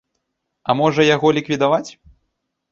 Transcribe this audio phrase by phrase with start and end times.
[0.69, 1.87] А, можа, яго ліквідаваць.